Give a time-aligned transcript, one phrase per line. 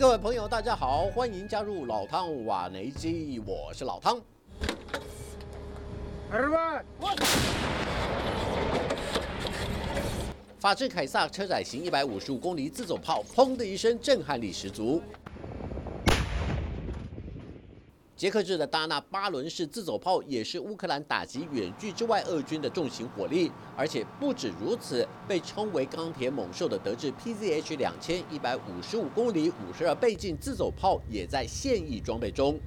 [0.00, 4.18] 各位朋友，大家好，欢迎加入老汤瓦雷基，我是老汤。
[10.58, 15.02] 法制凯撒车载型一百五十五公里自走炮，砰的一声，震撼力十足。
[18.20, 32.60] 捷克制的达纳巴伦式自走炮也是乌克兰打击远距之外俄军的重型火力，而且不止如此，被称为钢铁猛兽的德制 PZH 两千一百五十五公里五十二倍镜自走炮也在现役装备中。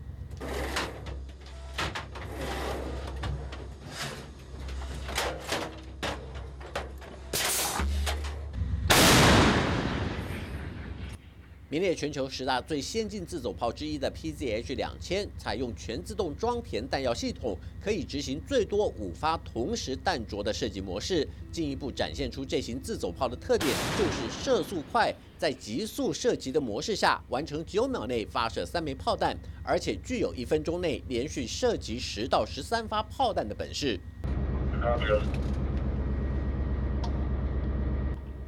[11.73, 33.99] 名列全球十大最先进自走炮之一的 PZH 两千，采用全自动装填弹药系统，可以执行最多五发同时弹着的射击模式，进一步展现出这型自走炮的特点，就是射速快，在急速射击的模式下，完成九秒内发射三枚炮弹，而且具有一分钟内连续射击十到十三发炮弹的本事。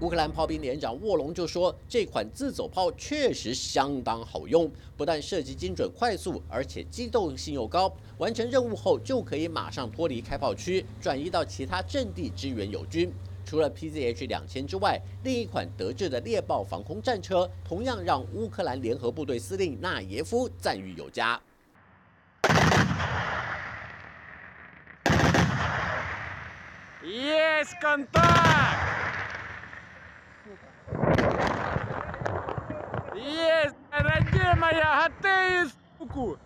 [0.01, 7.89] 乌克兰炮兵连长沃隆就说：“这款自走炮确实相当好用，不但射击精准快速，而且机动性又高。
[8.17, 13.09] 完成任务后就可以马上脱离开炮区，转移到其他阵地支援友军。
[13.45, 21.39] 除了 PZH 两千之外，另一款德制的猎豹防空战车同样让乌克兰联合部队司令纳耶夫赞誉有加。”
[27.01, 28.84] Yes, contact.
[33.14, 36.36] Yes, ради моя, ты суку.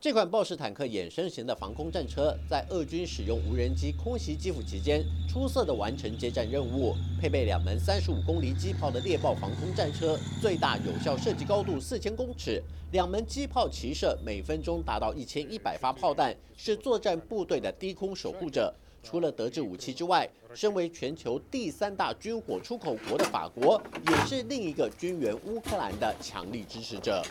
[0.00, 6.94] 这款豹式坦克衍生型的防空战车，在俄军使用无人机空袭基辅期间，出色的完成接战任务。
[7.20, 12.62] 配备两门三十五公里机炮的猎豹防空战车，最大有效射击高度四千公尺，
[12.92, 18.74] 两门机炮齐射，每分钟达到一千一百发炮弹，是作战部队的低空守护者。
[19.03, 27.23] 除了德制武器之外，身为全球第三大军火出口国的法国，也是另一个军援乌克兰的强力支持者。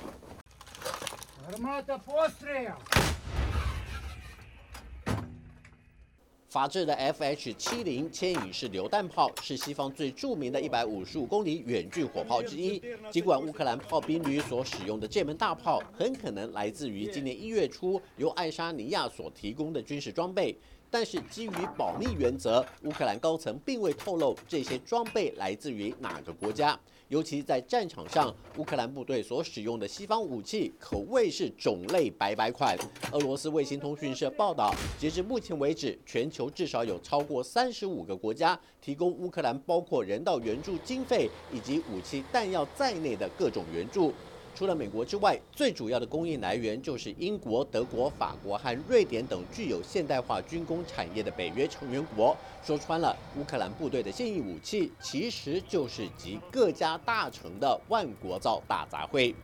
[6.48, 12.82] 法制的 FH 七零牵引式榴弹炮是西方最著名的一百五十五公里远距火炮之一。
[13.12, 20.58] 尽管乌克兰炮兵旅所使用的这门大炮很可能来自于今年一月初由爱沙尼亚所提供的军事装备。
[20.90, 26.78] 但是基于保密原则，乌克兰高层并未透露这些装备来自于哪个国家。
[27.08, 32.76] 尤其在战场上，乌克兰部队所使用的西方武器可谓是种类百百款。
[33.10, 44.12] 俄罗斯卫星通讯社报道，截至目前为止，全球至少有超过三十五个国家提供乌克兰包括人道援助经费以及武器弹药在内的各种援助。
[44.54, 52.36] 除了美国之外，最主要的供应来源就是英国、德国、法国和瑞典等具有现代化军工产业的北约成员国。
[52.62, 59.34] 说穿了，乌克兰部队的现役武器其实就是集各家大成的万国造大杂烩。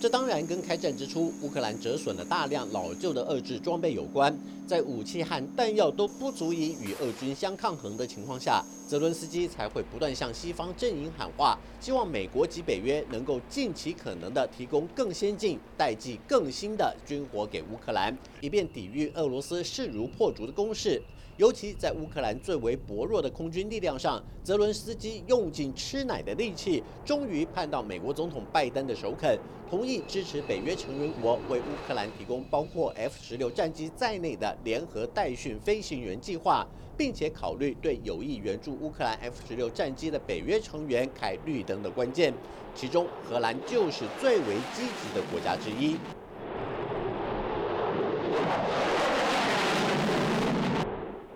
[0.00, 4.36] 这当然跟开战之初乌克兰折损了大量老旧的遏制装备有关。
[4.66, 21.02] 在武器和弹药都不足以与俄军相抗衡的情况下，泽伦斯基才会不断向西方阵营喊话，希望美国及北约能够尽其可能的提供更先进、代际更新的军火给乌克兰，以便抵御俄罗斯势如破竹的攻势。
[21.38, 29.36] 尤其在乌克兰最为薄弱的空军力量上，泽伦斯基用尽吃奶的力气，终于盼到美国总统拜登的首肯，
[29.70, 42.32] 同意支持北约成员国为乌克兰提供包括 F 十六战机在内的联合代训飞行员计划，并且考虑对有意援助乌克兰 F 十六战机的北约成员开绿灯的关键，
[42.74, 45.96] 其中荷兰就是最为积极的国家之一。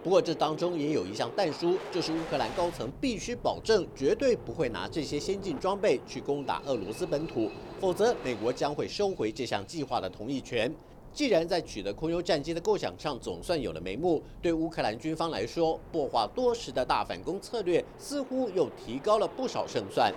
[0.02, 10.72] 不过，这当中也有一项弹书，就是乌克兰高层必须保证绝对不会拿这些先进装备去攻打俄罗斯本土，否则美国将会收回这项计划的同意权。
[11.16, 20.12] 既然在取得空优战机的构想上总算有了眉目，对乌克兰军方来说，破化多时的大反攻策略似乎又提高了不少胜算。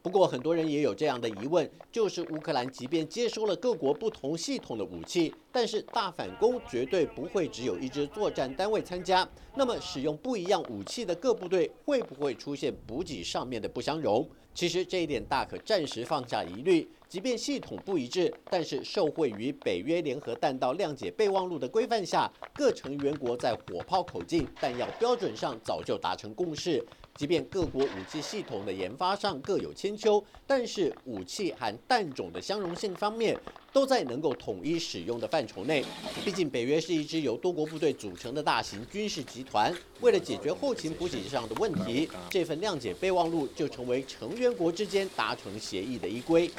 [0.00, 9.28] 不过，很多人也有这样的疑问，就是乌克兰即便接收了各国不同系统的武器，但是大反攻绝对不会只有一支作战单位参加。
[9.54, 14.26] 那么，使用不一样武器的各部队会不会出现补给上面的不相容？
[14.54, 26.86] 其实这一点大可暂时放下疑虑，即便系统不一致，但是受惠于北约联合弹道谅解备忘录的规范下，各成员国在火炮口径、弹药标准上早就达成共识。
[27.16, 33.38] 即便各国武器系统的研发上各有千秋，但是武器和弹种的相容性方面，
[33.72, 35.84] 都在能够统一使用的范畴内。
[36.24, 46.50] 毕竟北约是一支由多国部队组成的大型军事集团，为了解决后勤补给上的问题，这份谅解备忘录就成为成员国之间达成协议的依规。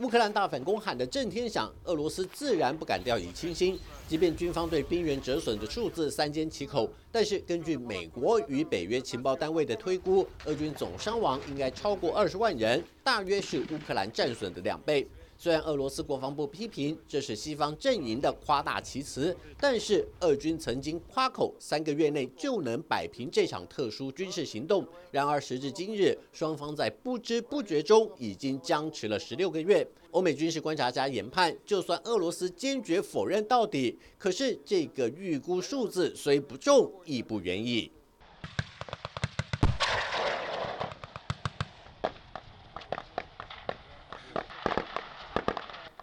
[0.00, 3.78] 乌克兰大反攻喊得震天响，俄罗斯自然不敢掉以轻心。
[4.08, 15.06] 即便军方对兵员折损的数字三缄其口，但是根据美国与北约情报单位的推估，俄军总伤亡应该超过二十万人，大约是乌克兰战损的两倍。
[15.42, 24.86] 虽然俄罗斯国防部批评这是西方阵营的夸大其词，但是俄军曾经夸口三个月内就能摆平这场特殊军事行动。
[25.10, 29.88] 然而时至今日，双方在不知不觉中已经僵持了十六个月。
[30.10, 37.90] 欧美军事观察家研判，就算俄罗斯坚决否认到底，可是这个预估数字虽不重，亦不远矣。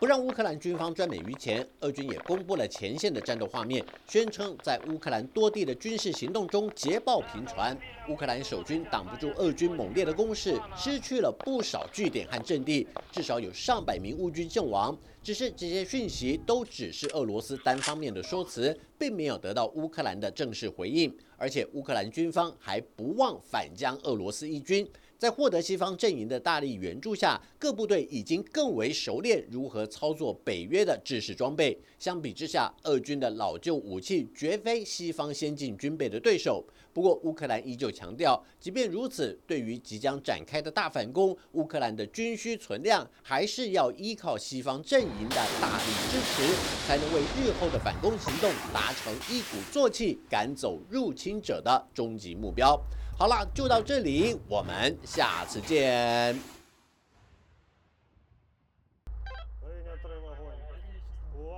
[0.08, 7.78] 让乌克兰军方赚美于钱，俄军也公布了前线的战斗画面，宣称在乌克兰多地的军事行动中捷报频传，
[8.08, 14.98] 乌克兰守军挡不住俄军猛烈的攻势，失去了不少据点和阵地，至少有上百名乌军阵亡。
[15.22, 24.90] 只是这些讯息都只是俄罗斯单方面的说辞，并没有得到乌克兰的正式回应，而且乌克兰军方还不忘反将俄罗斯一军。
[25.18, 31.76] 在获得西方阵营的大力援助下，各部队已经更为熟练如何操作北约的制式装备。
[31.98, 36.64] 相比之下，俄军的老旧武器绝非西方先进军备的对手。
[36.94, 52.80] 不过，乌克兰依旧强调，即便如此，对于即将展开的大反攻，乌克兰的军需存量还是要依靠西方阵营的大力支持，才能为日后的反攻行动达成一鼓作气赶走入侵者的终极目标。
[53.20, 56.40] 好了，就到这里，我们下次见。